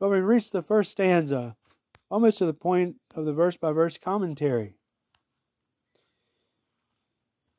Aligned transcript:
But 0.00 0.08
we 0.08 0.18
reach 0.20 0.50
the 0.50 0.62
first 0.62 0.90
stanza, 0.90 1.56
almost 2.10 2.38
to 2.38 2.46
the 2.46 2.54
point 2.54 2.96
of 3.14 3.26
the 3.26 3.34
verse 3.34 3.58
by 3.58 3.70
verse 3.70 3.98
commentary. 3.98 4.74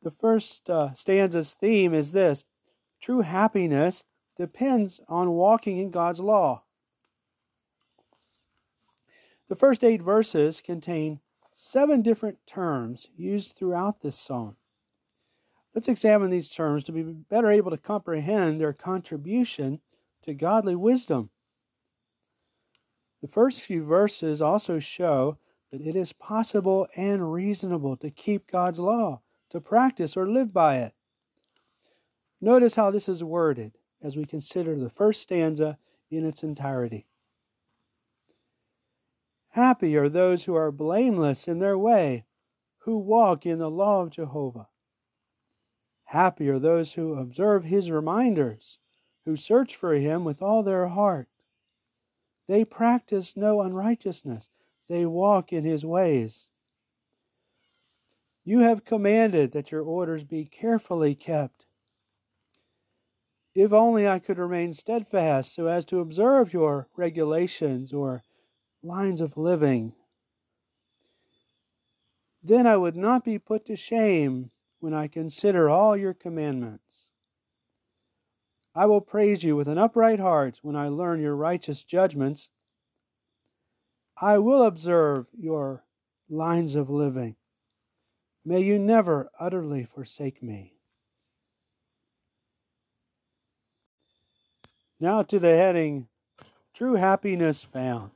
The 0.01 0.11
first 0.11 0.67
uh, 0.67 0.93
stanza's 0.93 1.53
theme 1.53 1.93
is 1.93 2.11
this 2.11 2.43
true 2.99 3.21
happiness 3.21 4.03
depends 4.35 4.99
on 5.07 5.29
walking 5.29 5.77
in 5.77 5.91
God's 5.91 6.19
law. 6.19 6.63
The 9.47 9.55
first 9.55 9.83
eight 9.83 10.01
verses 10.01 10.61
contain 10.61 11.19
seven 11.53 12.01
different 12.01 12.39
terms 12.47 13.07
used 13.15 13.51
throughout 13.51 14.01
this 14.01 14.17
song. 14.17 14.55
Let's 15.75 15.87
examine 15.87 16.31
these 16.31 16.49
terms 16.49 16.83
to 16.85 16.91
be 16.91 17.03
better 17.03 17.51
able 17.51 17.69
to 17.69 17.77
comprehend 17.77 18.59
their 18.59 18.73
contribution 18.73 19.81
to 20.23 20.33
godly 20.33 20.75
wisdom. 20.75 21.29
The 23.21 23.27
first 23.27 23.61
few 23.61 23.83
verses 23.83 24.41
also 24.41 24.79
show 24.79 25.37
that 25.71 25.81
it 25.81 25.95
is 25.95 26.11
possible 26.11 26.87
and 26.95 27.31
reasonable 27.31 27.95
to 27.97 28.09
keep 28.09 28.47
God's 28.47 28.79
law, 28.79 29.21
to 29.51 29.61
practice 29.61 30.17
or 30.17 30.27
live 30.27 30.51
by 30.53 30.77
it. 30.77 30.93
Notice 32.41 32.75
how 32.75 32.89
this 32.89 33.07
is 33.07 33.23
worded 33.23 33.73
as 34.01 34.17
we 34.17 34.25
consider 34.25 34.75
the 34.75 34.89
first 34.89 35.21
stanza 35.21 35.77
in 36.09 36.25
its 36.25 36.43
entirety. 36.43 37.05
Happy 39.49 39.95
are 39.95 40.09
those 40.09 40.45
who 40.45 40.55
are 40.55 40.71
blameless 40.71 41.47
in 41.47 41.59
their 41.59 41.77
way, 41.77 42.25
who 42.79 42.97
walk 42.97 43.45
in 43.45 43.59
the 43.59 43.69
law 43.69 44.01
of 44.01 44.09
Jehovah. 44.09 44.69
Happy 46.05 46.49
are 46.49 46.59
those 46.59 46.93
who 46.93 47.15
observe 47.15 47.65
his 47.65 47.91
reminders, 47.91 48.79
who 49.25 49.35
search 49.35 49.75
for 49.75 49.93
him 49.93 50.25
with 50.25 50.41
all 50.41 50.63
their 50.63 50.87
heart. 50.87 51.27
They 52.51 52.65
practice 52.65 53.37
no 53.37 53.61
unrighteousness, 53.61 54.49
they 54.89 55.05
walk 55.05 55.53
in 55.53 55.63
his 55.63 55.85
ways. 55.85 56.49
You 58.43 58.59
have 58.59 58.83
commanded 58.83 59.53
that 59.53 59.71
your 59.71 59.83
orders 59.83 60.25
be 60.25 60.43
carefully 60.43 61.15
kept. 61.15 61.65
If 63.55 63.71
only 63.71 64.05
I 64.05 64.19
could 64.19 64.37
remain 64.37 64.73
steadfast 64.73 65.55
so 65.55 65.67
as 65.67 65.85
to 65.85 66.01
observe 66.01 66.51
your 66.51 66.89
regulations 66.97 67.93
or 67.93 68.21
lines 68.83 69.21
of 69.21 69.37
living. 69.37 69.93
Then 72.43 72.67
I 72.67 72.75
would 72.75 72.97
not 72.97 73.23
be 73.23 73.39
put 73.39 73.65
to 73.67 73.77
shame 73.77 74.51
when 74.81 74.93
I 74.93 75.07
consider 75.07 75.69
all 75.69 75.95
your 75.95 76.13
commandments. 76.13 77.05
I 78.73 78.85
will 78.85 79.01
praise 79.01 79.43
you 79.43 79.55
with 79.55 79.67
an 79.67 79.77
upright 79.77 80.19
heart 80.19 80.59
when 80.61 80.75
I 80.75 80.87
learn 80.87 81.19
your 81.19 81.35
righteous 81.35 81.83
judgments. 81.83 82.49
I 84.19 84.37
will 84.37 84.63
observe 84.63 85.27
your 85.37 85.83
lines 86.29 86.75
of 86.75 86.89
living. 86.89 87.35
May 88.45 88.61
you 88.61 88.79
never 88.79 89.29
utterly 89.39 89.83
forsake 89.83 90.41
me. 90.41 90.73
Now 94.99 95.23
to 95.23 95.39
the 95.39 95.49
heading 95.49 96.07
True 96.73 96.93
Happiness 96.93 97.63
Found. 97.63 98.11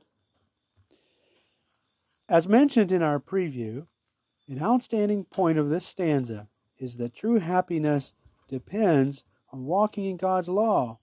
As 2.28 2.48
mentioned 2.48 2.90
in 2.92 3.02
our 3.02 3.20
preview, 3.20 3.86
an 4.48 4.62
outstanding 4.62 5.24
point 5.24 5.58
of 5.58 5.68
this 5.68 5.84
stanza 5.84 6.48
is 6.78 6.96
that 6.96 7.14
true 7.14 7.38
happiness 7.38 8.12
depends 8.48 9.24
on 9.56 9.64
walking 9.64 10.04
in 10.04 10.18
God's 10.18 10.50
law, 10.50 10.98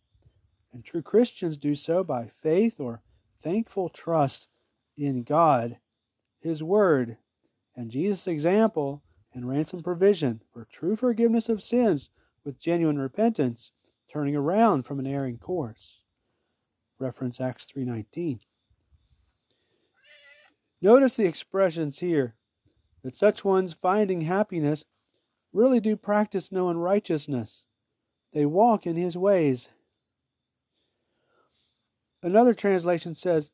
and 0.72 0.86
true 0.86 1.02
Christians 1.02 1.58
do 1.58 1.74
so 1.74 2.04
by 2.04 2.28
faith 2.28 2.80
or 2.80 3.02
thankful 3.42 3.90
trust 3.90 4.46
in 4.96 5.24
God, 5.24 5.78
His 6.40 6.62
Word, 6.62 7.18
and 7.76 7.90
Jesus' 7.90 8.28
example 8.28 9.02
and 9.34 9.50
ransom 9.50 9.82
provision 9.82 10.42
for 10.54 10.66
true 10.72 10.96
forgiveness 10.96 11.50
of 11.50 11.64
sins 11.64 12.10
with 12.46 12.62
genuine 12.62 13.00
repentance, 13.00 13.72
turning 14.12 14.36
around 14.36 14.84
from 14.84 15.00
an 15.00 15.08
erring 15.08 15.40
course. 15.40 16.02
Reference 17.00 17.42
Acts 17.42 17.66
3:19. 17.66 18.40
Notice 20.80 21.16
the 21.16 21.26
expressions 21.26 22.00
here 22.00 22.36
that 23.02 23.16
such 23.16 23.44
ones 23.44 23.74
finding 23.74 24.22
happiness 24.22 24.86
really 25.52 25.80
do 25.80 25.96
practice 25.96 26.52
no 26.52 26.70
unrighteousness. 26.70 27.64
They 28.34 28.46
walk 28.46 28.88
in 28.88 28.96
his 28.96 29.16
ways. 29.16 29.70
Another 32.22 32.54
translation 32.54 33.14
says, 33.14 33.52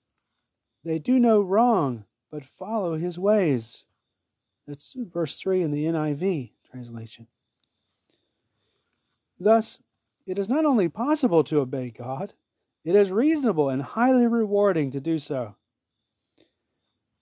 they 0.86 1.00
do 1.00 1.20
no 1.20 1.42
wrong, 1.42 2.06
but 2.32 2.46
follow 2.46 2.96
his 2.96 3.20
ways. 3.20 3.84
That's 4.68 4.94
verse 4.96 5.38
3 5.40 5.64
in 5.64 5.72
the 5.72 5.86
NIV 5.86 6.52
translation. 6.72 7.28
Thus, 9.40 9.80
it 10.26 10.38
is 10.38 10.48
not 10.48 10.66
only 10.66 10.88
possible 10.88 11.44
to 11.46 11.60
obey 11.60 11.90
God, 11.90 12.34
it 12.86 12.96
is 12.96 13.12
reasonable 13.12 13.70
and 13.70 13.82
highly 13.82 14.28
rewarding 14.28 14.92
to 14.92 15.02
do 15.02 15.20
so. 15.20 15.56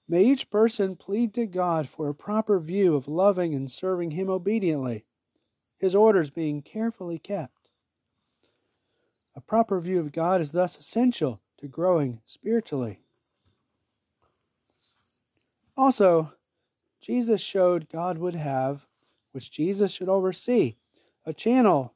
May 0.09 0.23
each 0.23 0.49
person 0.49 0.95
plead 0.95 1.33
to 1.33 1.45
God 1.45 1.89
for 1.89 2.07
a 2.07 2.15
proper 2.15 2.59
view 2.59 2.95
of 2.95 3.07
loving 3.07 3.53
and 3.53 3.69
serving 3.69 4.11
Him 4.11 4.29
obediently, 4.29 5.05
His 5.77 5.95
orders 5.95 6.29
being 6.29 6.61
carefully 6.61 7.19
kept. 7.19 7.69
A 9.35 9.41
proper 9.41 9.79
view 9.79 9.99
of 9.99 10.11
God 10.11 10.41
is 10.41 10.51
thus 10.51 10.79
essential 10.79 11.39
to 11.59 11.67
growing 11.67 12.21
spiritually. 12.25 12.99
Also, 15.77 16.33
Jesus 16.99 17.39
showed 17.39 17.89
God 17.89 18.17
would 18.17 18.33
have, 18.35 18.87
which 19.31 19.51
Jesus 19.51 19.91
should 19.91 20.09
oversee, 20.09 20.75
a 21.25 21.33
channel 21.33 21.93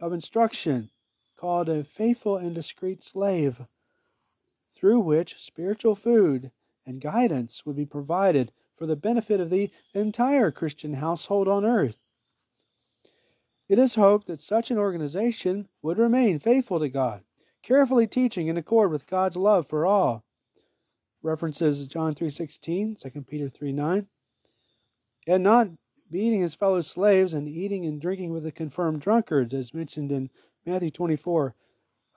of 0.00 0.12
instruction 0.12 0.90
called 1.36 1.68
a 1.68 1.82
faithful 1.82 2.36
and 2.36 2.54
discreet 2.54 3.02
slave, 3.02 3.60
through 4.72 5.00
which 5.00 5.38
spiritual 5.38 5.96
food 5.96 6.52
and 6.86 7.00
guidance 7.00 7.66
would 7.66 7.76
be 7.76 7.86
provided 7.86 8.52
for 8.76 8.86
the 8.86 8.96
benefit 8.96 9.40
of 9.40 9.50
the 9.50 9.70
entire 9.94 10.50
Christian 10.50 10.94
household 10.94 11.48
on 11.48 11.64
earth. 11.64 11.98
It 13.68 13.78
is 13.78 13.94
hoped 13.94 14.26
that 14.26 14.40
such 14.40 14.70
an 14.70 14.78
organization 14.78 15.68
would 15.82 15.98
remain 15.98 16.38
faithful 16.38 16.78
to 16.80 16.88
God, 16.88 17.24
carefully 17.62 18.06
teaching 18.06 18.48
in 18.48 18.56
accord 18.58 18.90
with 18.90 19.06
God's 19.06 19.36
love 19.36 19.66
for 19.68 19.86
all. 19.86 20.24
References 21.22 21.86
John 21.86 22.14
3:16, 22.14 22.96
2 22.96 23.26
Peter 23.26 23.48
3:9, 23.48 24.06
and 25.26 25.42
not 25.42 25.68
beating 26.10 26.42
his 26.42 26.54
fellow 26.54 26.82
slaves 26.82 27.32
and 27.32 27.48
eating 27.48 27.86
and 27.86 28.00
drinking 28.00 28.32
with 28.32 28.42
the 28.42 28.52
confirmed 28.52 29.00
drunkards, 29.00 29.54
as 29.54 29.72
mentioned 29.72 30.12
in 30.12 30.30
Matthew 30.66 30.90
24, 30.90 31.54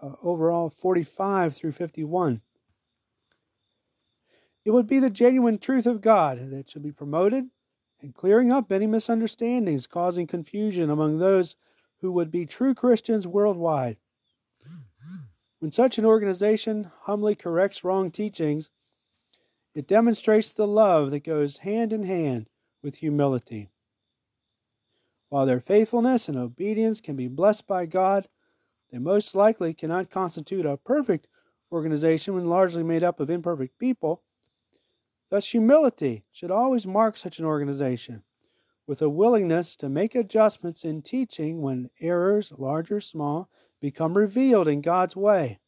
uh, 0.01 0.15
overall 0.21 0.69
45 0.69 1.55
through 1.55 1.71
51. 1.71 2.41
It 4.65 4.71
would 4.71 4.87
be 4.87 4.99
the 4.99 5.09
genuine 5.09 5.59
truth 5.59 5.85
of 5.85 6.01
God 6.01 6.51
that 6.51 6.69
should 6.69 6.83
be 6.83 6.91
promoted 6.91 7.49
and 8.01 8.13
clearing 8.13 8.51
up 8.51 8.71
any 8.71 8.87
misunderstandings 8.87 9.87
causing 9.87 10.27
confusion 10.27 10.89
among 10.89 11.17
those 11.17 11.55
who 12.01 12.11
would 12.11 12.31
be 12.31 12.45
true 12.45 12.73
Christians 12.73 13.25
worldwide. 13.25 13.97
When 15.59 15.71
such 15.71 15.97
an 15.97 16.05
organization 16.05 16.91
humbly 17.01 17.33
corrects 17.33 17.83
wrong 17.83 18.11
teachings, 18.11 18.69
it 19.73 19.87
demonstrates 19.87 20.51
the 20.51 20.67
love 20.67 21.11
that 21.11 21.23
goes 21.23 21.57
hand 21.57 21.91
in 21.93 22.03
hand 22.03 22.47
with 22.83 22.95
humility. 22.95 23.69
While 25.29 25.45
their 25.45 25.59
faithfulness 25.59 26.29
and 26.29 26.37
obedience 26.37 27.01
can 27.01 27.15
be 27.15 27.27
blessed 27.27 27.67
by 27.67 27.85
God, 27.85 28.29
they 28.91 28.97
most 28.97 29.35
likely 29.35 29.73
cannot 29.73 30.09
constitute 30.09 30.65
a 30.65 30.77
perfect 30.77 31.27
organization 31.71 32.33
when 32.33 32.45
largely 32.45 32.83
made 32.83 33.03
up 33.03 33.19
of 33.19 33.29
imperfect 33.29 33.77
people. 33.77 34.23
Thus, 35.29 35.47
humility 35.50 36.24
should 36.31 36.51
always 36.51 36.88
mark 36.88 37.18
such 37.18 37.39
an 37.39 37.45
organization, 37.45 38.24
with 38.85 39.01
a 39.01 39.09
willingness 39.09 39.75
to 39.77 39.89
make 39.89 40.15
adjustments 40.15 40.85
in 40.85 41.01
teaching 41.01 41.62
when 41.62 41.89
errors, 42.00 42.53
large 42.57 42.91
or 42.91 43.01
small, 43.01 43.50
become 43.81 44.18
revealed 44.18 44.68
in 44.68 44.81
God's 44.81 45.15
way. 45.15 45.59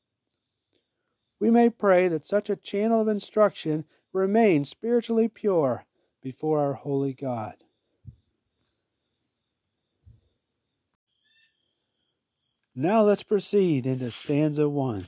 We 1.39 1.49
may 1.49 1.69
pray 1.69 2.07
that 2.07 2.25
such 2.25 2.49
a 2.49 2.55
channel 2.55 3.01
of 3.01 3.07
instruction 3.07 3.85
remain 4.13 4.65
spiritually 4.65 5.27
pure 5.27 5.85
before 6.21 6.59
our 6.59 6.73
holy 6.73 7.13
God. 7.13 7.55
Now 12.75 13.01
let's 13.01 13.23
proceed 13.23 13.85
into 13.85 14.09
stanza 14.11 14.69
one. 14.69 15.07